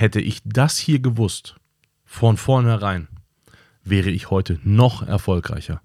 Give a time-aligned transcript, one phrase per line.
[0.00, 1.56] hätte ich das hier gewusst,
[2.06, 3.08] von vornherein,
[3.84, 5.82] wäre ich heute noch erfolgreicher.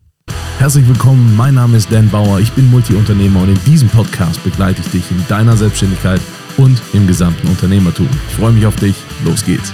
[0.57, 4.79] Herzlich willkommen, mein Name ist Dan Bauer, ich bin Multiunternehmer und in diesem Podcast begleite
[4.79, 6.21] ich dich in deiner Selbstständigkeit
[6.55, 8.07] und im gesamten Unternehmertum.
[8.29, 8.95] Ich freue mich auf dich,
[9.25, 9.73] los geht's.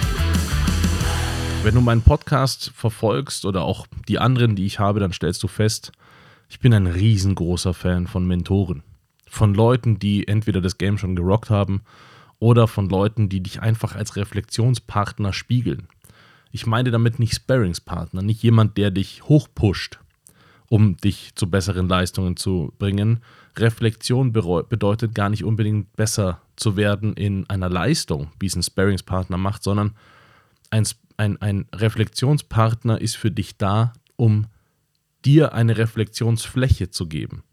[1.62, 5.46] Wenn du meinen Podcast verfolgst oder auch die anderen, die ich habe, dann stellst du
[5.46, 5.92] fest,
[6.48, 8.82] ich bin ein riesengroßer Fan von Mentoren.
[9.28, 11.82] Von Leuten, die entweder das Game schon gerockt haben
[12.42, 15.86] oder von Leuten, die dich einfach als Reflexionspartner spiegeln.
[16.50, 20.00] Ich meine damit nicht Sparringspartner, nicht jemand, der dich hochpusht,
[20.68, 23.22] um dich zu besseren Leistungen zu bringen.
[23.56, 29.36] Reflexion bedeutet gar nicht unbedingt besser zu werden in einer Leistung, wie es ein Sparringspartner
[29.36, 29.94] macht, sondern
[30.70, 30.84] ein,
[31.18, 34.46] ein, ein Reflexionspartner ist für dich da, um
[35.24, 37.44] dir eine Reflexionsfläche zu geben.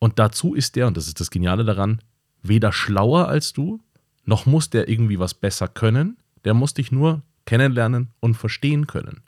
[0.00, 2.00] Und dazu ist der, und das ist das Geniale daran,
[2.48, 3.80] weder schlauer als du,
[4.24, 6.16] noch muss der irgendwie was besser können.
[6.44, 9.22] Der muss dich nur kennenlernen und verstehen können.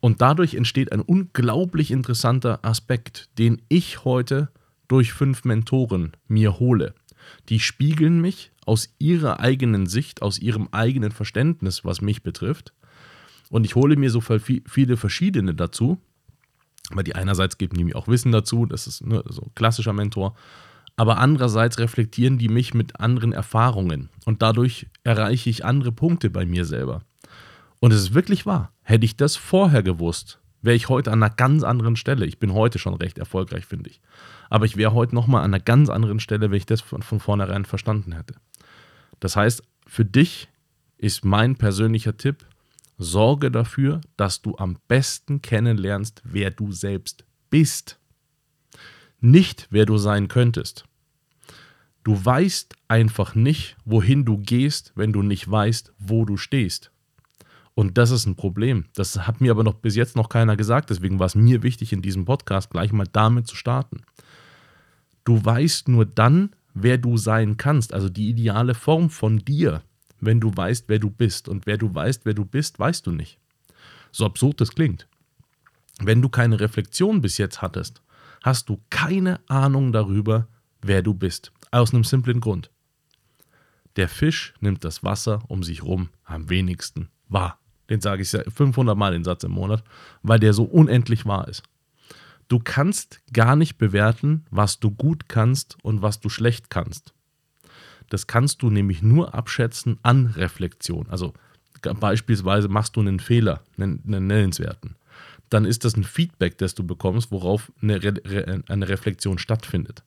[0.00, 4.50] Und dadurch entsteht ein unglaublich interessanter Aspekt, den ich heute
[4.88, 6.94] durch fünf Mentoren mir hole.
[7.48, 12.72] Die spiegeln mich aus ihrer eigenen Sicht, aus ihrem eigenen Verständnis, was mich betrifft.
[13.50, 15.98] Und ich hole mir so viele verschiedene dazu,
[16.90, 19.92] weil die einerseits geben die mir auch Wissen dazu, das ist ne, so ein klassischer
[19.92, 20.36] Mentor,
[20.96, 26.46] aber andererseits reflektieren die mich mit anderen Erfahrungen und dadurch erreiche ich andere Punkte bei
[26.46, 27.02] mir selber.
[27.78, 28.72] Und es ist wirklich wahr.
[28.82, 32.26] Hätte ich das vorher gewusst, wäre ich heute an einer ganz anderen Stelle.
[32.26, 34.00] Ich bin heute schon recht erfolgreich, finde ich.
[34.48, 37.20] Aber ich wäre heute nochmal an einer ganz anderen Stelle, wenn ich das von, von
[37.20, 38.34] vornherein verstanden hätte.
[39.20, 40.48] Das heißt, für dich
[40.98, 42.46] ist mein persönlicher Tipp,
[42.98, 47.98] sorge dafür, dass du am besten kennenlernst, wer du selbst bist
[49.20, 50.84] nicht, wer du sein könntest.
[52.04, 56.92] Du weißt einfach nicht, wohin du gehst, wenn du nicht weißt, wo du stehst.
[57.74, 58.86] Und das ist ein Problem.
[58.94, 60.88] Das hat mir aber noch bis jetzt noch keiner gesagt.
[60.88, 64.02] Deswegen war es mir wichtig, in diesem Podcast gleich mal damit zu starten.
[65.24, 69.82] Du weißt nur dann, wer du sein kannst, also die ideale Form von dir,
[70.20, 71.48] wenn du weißt, wer du bist.
[71.48, 73.38] Und wer du weißt, wer du bist, weißt du nicht.
[74.10, 75.06] So absurd das klingt.
[76.00, 78.00] Wenn du keine Reflexion bis jetzt hattest,
[78.42, 80.48] hast du keine Ahnung darüber,
[80.82, 81.52] wer du bist.
[81.70, 82.70] Aus einem simplen Grund.
[83.96, 87.58] Der Fisch nimmt das Wasser um sich rum am wenigsten wahr.
[87.88, 89.82] Den sage ich 500 Mal den Satz im Monat,
[90.22, 91.62] weil der so unendlich wahr ist.
[92.48, 97.14] Du kannst gar nicht bewerten, was du gut kannst und was du schlecht kannst.
[98.08, 101.08] Das kannst du nämlich nur abschätzen an Reflexion.
[101.08, 101.34] Also
[101.82, 104.96] beispielsweise machst du einen Fehler, einen, einen nennenswerten
[105.50, 110.02] dann ist das ein Feedback, das du bekommst, worauf eine, Re eine Reflexion stattfindet.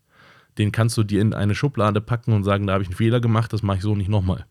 [0.58, 3.22] Den kannst du dir in eine Schublade packen und sagen, da habe ich einen Fehler
[3.22, 4.46] gemacht, das mache ich so nicht nochmal.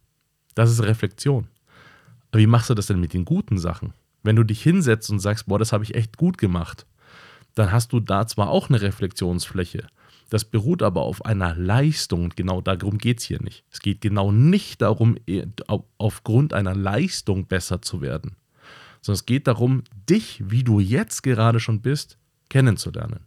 [0.54, 1.48] Das ist Reflexion.
[2.30, 3.92] Aber wie machst du das denn mit den guten Sachen?
[4.22, 6.86] Wenn du dich hinsetzt und sagst, boah, das habe ich echt gut gemacht,
[7.54, 9.86] dann hast du da zwar auch eine Reflexionsfläche.
[10.30, 13.64] Das beruht aber auf einer Leistung und genau darum geht es hier nicht.
[13.70, 15.16] Es geht genau nicht darum,
[15.96, 18.36] aufgrund einer Leistung besser zu werden
[19.00, 23.20] sondern es geht darum, dich, wie du jetzt gerade schon bist, kennenzulernen.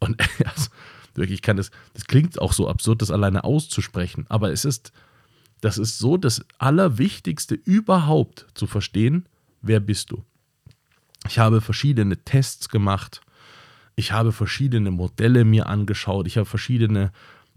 [0.00, 0.70] Und also,
[1.14, 4.92] wirklich, kann das, das klingt auch so absurd, das alleine auszusprechen, aber es ist,
[5.60, 9.26] das ist so das Allerwichtigste überhaupt zu verstehen,
[9.62, 10.24] wer bist du.
[11.26, 13.22] Ich habe verschiedene Tests gemacht,
[13.96, 17.12] ich habe verschiedene Modelle mir angeschaut, ich habe verschiedene,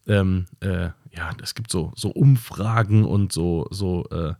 [0.06, 4.36] ähm, äh, ja, es gibt so, so Umfragen und so, so äh,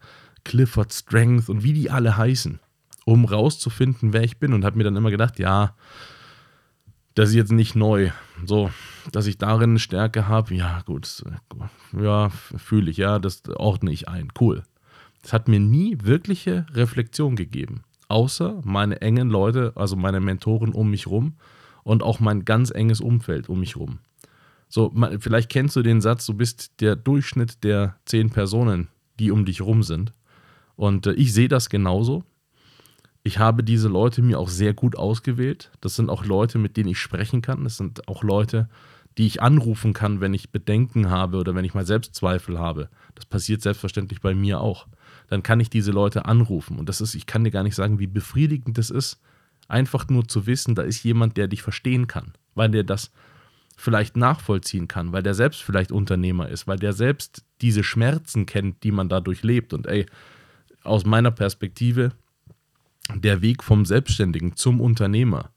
[0.46, 2.60] Clifford Strength und wie die alle heißen
[3.08, 4.54] um rauszufinden, wer ich bin.
[4.54, 5.76] Und habe mir dann immer gedacht, ja,
[7.16, 8.12] das ist jetzt nicht neu.
[8.46, 8.70] So,
[9.14, 11.24] dass ich darin Stärke habe, ja, gut,
[11.98, 14.28] ja, fühle ich, ja, das ordne ich ein.
[14.38, 14.64] Cool.
[15.24, 17.84] Es hat mir nie wirkliche Reflexion gegeben.
[18.10, 21.38] Außer meine engen Leute, also meine Mentoren um mich rum
[21.84, 24.00] und auch mein ganz enges Umfeld um mich rum.
[24.68, 29.46] So, vielleicht kennst du den Satz, du bist der Durchschnitt der zehn Personen, die um
[29.46, 30.12] dich rum sind.
[30.76, 32.26] Und äh, ich sehe das genauso.
[33.28, 35.70] Ich habe diese Leute mir auch sehr gut ausgewählt.
[35.82, 37.66] Das sind auch Leute, mit denen ich sprechen kann.
[37.66, 38.70] Das sind auch Leute,
[39.18, 42.88] die ich anrufen kann, wenn ich Bedenken habe oder wenn ich mal Selbstzweifel habe.
[43.16, 44.88] Das passiert selbstverständlich bei mir auch.
[45.28, 46.80] Dann kann ich diese Leute anrufen.
[46.80, 49.20] Und das ist, ich kann dir gar nicht sagen, wie befriedigend das ist,
[49.68, 53.12] einfach nur zu wissen, da ist jemand, der dich verstehen kann, weil der das
[53.76, 58.84] vielleicht nachvollziehen kann, weil der selbst vielleicht Unternehmer ist, weil der selbst diese Schmerzen kennt,
[58.84, 59.74] die man dadurch lebt.
[59.74, 60.06] Und ey,
[60.86, 62.14] aus meiner Perspektive,
[63.16, 65.52] der Weg vom Selbstständigen zum Unternehmer,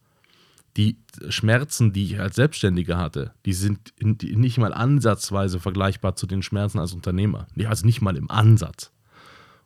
[0.76, 0.98] die
[1.28, 6.78] Schmerzen, die ich als Selbstständiger hatte, die sind nicht mal ansatzweise vergleichbar zu den Schmerzen
[6.78, 7.48] als Unternehmer.
[7.66, 8.92] Also nicht mal im Ansatz.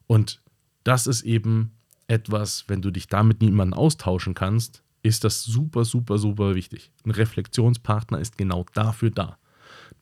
[0.07, 0.41] Und
[0.83, 1.73] das ist eben
[2.09, 6.91] etwas, wenn du dich damit niemanden austauschen kannst, ist das super, super, super wichtig.
[7.05, 9.39] Ein Reflexionspartner ist genau dafür da.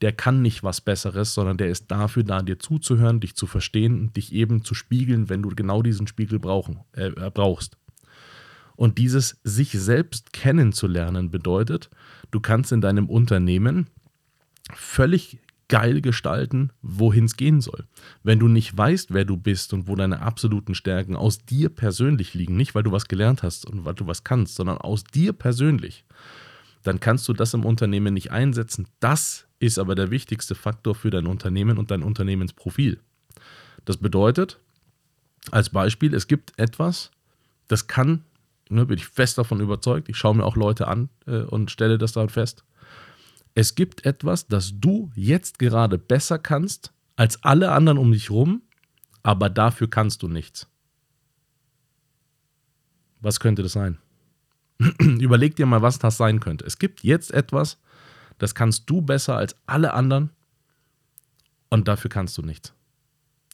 [0.03, 4.01] Der kann nicht was Besseres, sondern der ist dafür da, dir zuzuhören, dich zu verstehen
[4.01, 7.79] und dich eben zu spiegeln, wenn du genau diesen Spiegel brauchen, äh, brauchst.
[8.75, 11.89] Und dieses sich selbst kennenzulernen bedeutet,
[12.31, 13.87] du kannst in deinem Unternehmen
[14.75, 15.39] völlig
[15.69, 17.87] geil gestalten, wohin es gehen soll.
[18.23, 22.35] Wenn du nicht weißt, wer du bist und wo deine absoluten Stärken aus dir persönlich
[22.35, 25.33] liegen, nicht weil du was gelernt hast und weil du was kannst, sondern aus dir
[25.33, 26.05] persönlich,
[26.83, 28.87] dann kannst du das im Unternehmen nicht einsetzen.
[29.01, 32.99] Das ist aber der wichtigste Faktor für dein Unternehmen und dein Unternehmensprofil.
[33.85, 34.59] Das bedeutet,
[35.53, 37.13] als Beispiel, es gibt etwas,
[37.69, 38.25] das kann,
[38.69, 41.97] ne, bin ich fest davon überzeugt, ich schaue mir auch Leute an äh, und stelle
[41.97, 42.65] das dann fest,
[43.55, 48.63] es gibt etwas, das du jetzt gerade besser kannst als alle anderen um dich rum,
[49.23, 50.67] aber dafür kannst du nichts.
[53.21, 53.99] Was könnte das sein?
[54.99, 56.65] Überleg dir mal, was das sein könnte.
[56.65, 57.79] Es gibt jetzt etwas,
[58.39, 60.31] das kannst du besser als alle anderen
[61.69, 62.75] und dafür kannst du nichts.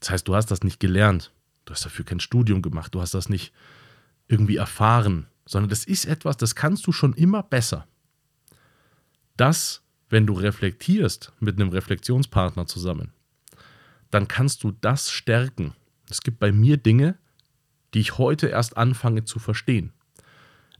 [0.00, 1.32] Das heißt, du hast das nicht gelernt,
[1.64, 3.52] du hast dafür kein Studium gemacht, du hast das nicht
[4.28, 7.86] irgendwie erfahren, sondern das ist etwas, das kannst du schon immer besser.
[9.36, 13.12] Das wenn du reflektierst mit einem Reflexionspartner zusammen,
[14.10, 15.74] dann kannst du das stärken.
[16.08, 17.18] Es gibt bei mir Dinge,
[17.94, 19.92] die ich heute erst anfange zu verstehen.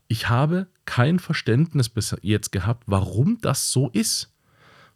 [0.07, 4.33] Ich habe kein Verständnis bis jetzt gehabt, warum das so ist.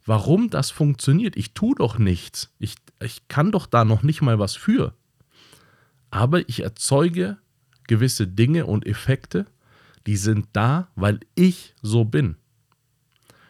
[0.07, 1.37] Warum das funktioniert.
[1.37, 2.51] Ich tue doch nichts.
[2.57, 4.95] Ich, ich kann doch da noch nicht mal was für.
[6.09, 7.37] Aber ich erzeuge
[7.87, 9.45] gewisse Dinge und Effekte,
[10.07, 12.37] die sind da, weil ich so bin.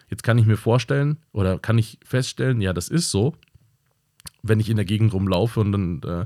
[0.10, 3.36] Jetzt kann ich mir vorstellen oder kann ich feststellen, ja, das ist so,
[4.42, 6.26] wenn ich in der Gegend rumlaufe und dann äh,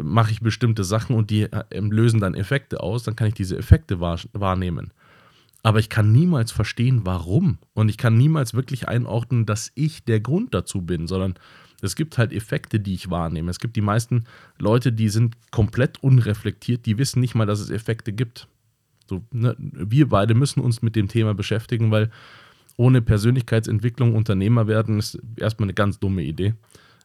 [0.00, 3.58] mache ich bestimmte Sachen und die äh, lösen dann Effekte aus, dann kann ich diese
[3.58, 4.92] Effekte wahr, wahrnehmen.
[5.62, 7.58] Aber ich kann niemals verstehen, warum.
[7.74, 11.34] Und ich kann niemals wirklich einordnen, dass ich der Grund dazu bin, sondern
[11.80, 13.50] es gibt halt Effekte, die ich wahrnehme.
[13.50, 14.24] Es gibt die meisten
[14.58, 18.48] Leute, die sind komplett unreflektiert, die wissen nicht mal, dass es Effekte gibt.
[19.08, 19.56] So, ne?
[19.58, 22.10] Wir beide müssen uns mit dem Thema beschäftigen, weil
[22.76, 26.54] ohne Persönlichkeitsentwicklung Unternehmer werden, ist erstmal eine ganz dumme Idee,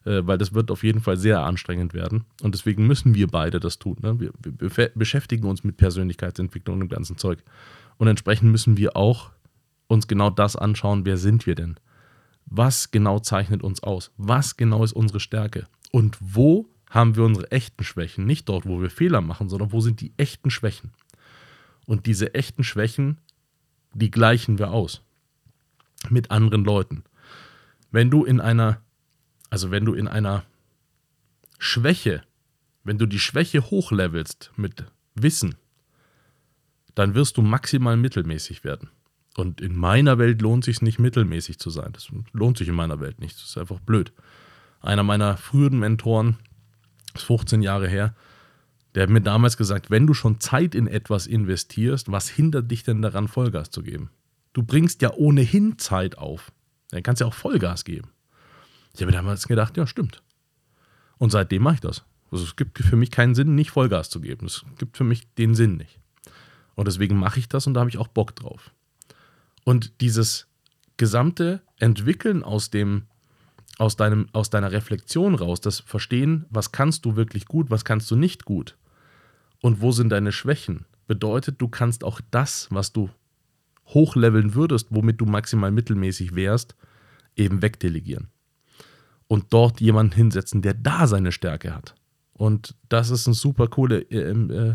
[0.04, 2.24] äh, weil das wird auf jeden Fall sehr anstrengend werden.
[2.42, 3.96] Und deswegen müssen wir beide das tun.
[4.00, 4.20] Ne?
[4.20, 7.42] Wir, wir beschäftigen uns mit Persönlichkeitsentwicklung und dem ganzen Zeug.
[7.96, 9.30] Und entsprechend müssen wir auch
[9.86, 11.76] uns genau das anschauen, wer sind wir denn?
[12.46, 14.12] Was genau zeichnet uns aus?
[14.16, 15.66] Was genau ist unsere Stärke?
[15.92, 18.26] Und wo haben wir unsere echten Schwächen?
[18.26, 20.92] Nicht dort, wo wir Fehler machen, sondern wo sind die echten Schwächen?
[21.86, 23.18] Und diese echten Schwächen,
[23.92, 25.02] die gleichen wir aus
[26.10, 27.04] mit anderen Leuten.
[27.90, 28.80] Wenn du in einer,
[29.50, 30.44] also wenn du in einer
[31.58, 32.22] Schwäche,
[32.82, 35.56] wenn du die Schwäche hochlevelst mit Wissen,
[36.94, 38.90] dann wirst du maximal mittelmäßig werden.
[39.36, 41.92] Und in meiner Welt lohnt sich nicht mittelmäßig zu sein.
[41.92, 43.34] Das lohnt sich in meiner Welt nicht.
[43.36, 44.12] Das ist einfach blöd.
[44.80, 46.36] Einer meiner früheren Mentoren,
[47.14, 48.14] ist 15 Jahre her,
[48.94, 52.84] der hat mir damals gesagt, wenn du schon Zeit in etwas investierst, was hindert dich
[52.84, 54.10] denn daran, Vollgas zu geben?
[54.52, 56.52] Du bringst ja ohnehin Zeit auf.
[56.90, 58.10] Dann kannst du ja auch Vollgas geben.
[58.94, 60.22] Ich habe mir damals gedacht, ja, stimmt.
[61.18, 62.04] Und seitdem mache ich das.
[62.30, 64.46] Also es gibt für mich keinen Sinn, nicht Vollgas zu geben.
[64.46, 65.98] Es gibt für mich den Sinn nicht.
[66.74, 68.72] Und deswegen mache ich das und da habe ich auch Bock drauf.
[69.64, 70.46] Und dieses
[70.96, 73.04] gesamte Entwickeln aus dem,
[73.78, 78.10] aus deinem, aus deiner Reflexion raus, das Verstehen, was kannst du wirklich gut, was kannst
[78.10, 78.76] du nicht gut
[79.60, 83.10] und wo sind deine Schwächen, bedeutet, du kannst auch das, was du
[83.86, 86.74] hochleveln würdest, womit du maximal mittelmäßig wärst,
[87.36, 88.28] eben wegdelegieren.
[89.26, 91.94] Und dort jemanden hinsetzen, der da seine Stärke hat.
[92.34, 94.74] Und das ist eine super coole äh, äh,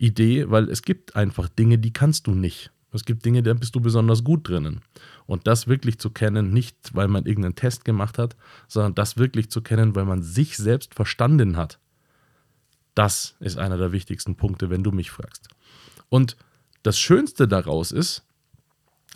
[0.00, 2.72] Idee, weil es gibt einfach Dinge, die kannst du nicht.
[2.92, 4.80] Es gibt Dinge, da bist du besonders gut drinnen.
[5.26, 8.34] Und das wirklich zu kennen, nicht weil man irgendeinen Test gemacht hat,
[8.66, 11.78] sondern das wirklich zu kennen, weil man sich selbst verstanden hat.
[12.94, 15.48] Das ist einer der wichtigsten Punkte, wenn du mich fragst.
[16.08, 16.36] Und
[16.82, 18.24] das Schönste daraus ist,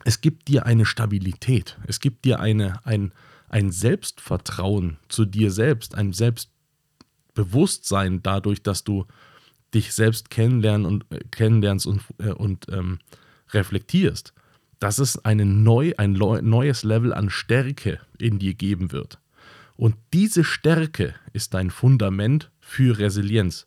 [0.04, 3.12] es gibt dir eine Stabilität, es gibt dir eine, ein,
[3.48, 9.06] ein Selbstvertrauen zu dir selbst, ein Selbstbewusstsein dadurch, dass du
[9.74, 12.98] dich selbst kennenlernen und, äh, kennenlernst und, äh, und ähm,
[13.52, 14.32] reflektierst,
[14.78, 19.18] dass es eine neu, ein neues Level an Stärke in dir geben wird.
[19.76, 23.66] Und diese Stärke ist dein Fundament für Resilienz.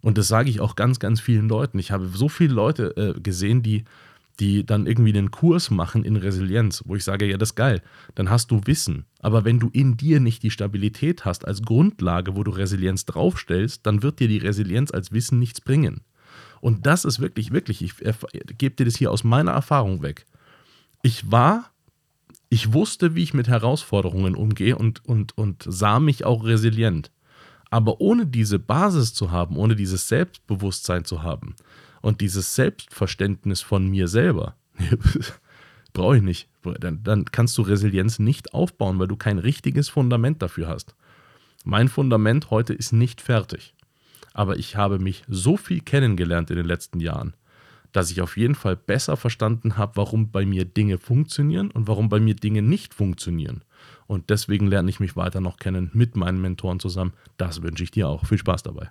[0.00, 1.78] Und das sage ich auch ganz, ganz vielen Leuten.
[1.78, 3.84] Ich habe so viele Leute äh, gesehen, die
[4.40, 7.82] die dann irgendwie einen Kurs machen in Resilienz, wo ich sage, ja, das ist geil,
[8.14, 9.04] dann hast du Wissen.
[9.20, 13.86] Aber wenn du in dir nicht die Stabilität hast als Grundlage, wo du Resilienz draufstellst,
[13.86, 16.00] dann wird dir die Resilienz als Wissen nichts bringen.
[16.60, 17.94] Und das ist wirklich, wirklich, ich
[18.58, 20.26] gebe dir das hier aus meiner Erfahrung weg.
[21.02, 21.70] Ich war,
[22.48, 27.10] ich wusste, wie ich mit Herausforderungen umgehe und, und, und sah mich auch resilient.
[27.70, 31.54] Aber ohne diese Basis zu haben, ohne dieses Selbstbewusstsein zu haben,
[32.04, 34.56] und dieses Selbstverständnis von mir selber,
[35.94, 36.48] brauche ich nicht.
[36.62, 40.94] Dann, dann kannst du Resilienz nicht aufbauen, weil du kein richtiges Fundament dafür hast.
[41.64, 43.74] Mein Fundament heute ist nicht fertig.
[44.34, 47.34] Aber ich habe mich so viel kennengelernt in den letzten Jahren,
[47.92, 52.10] dass ich auf jeden Fall besser verstanden habe, warum bei mir Dinge funktionieren und warum
[52.10, 53.62] bei mir Dinge nicht funktionieren.
[54.06, 57.14] Und deswegen lerne ich mich weiter noch kennen mit meinen Mentoren zusammen.
[57.38, 58.26] Das wünsche ich dir auch.
[58.26, 58.90] Viel Spaß dabei.